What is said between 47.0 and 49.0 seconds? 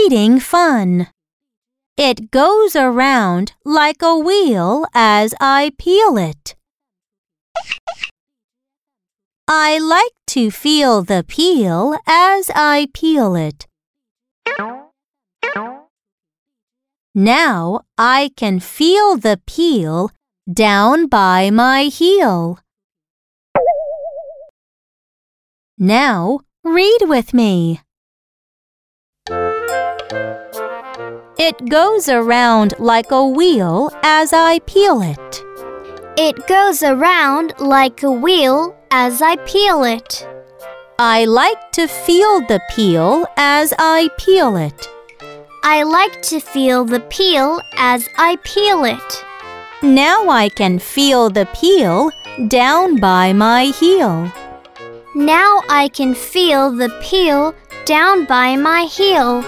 peel as I peel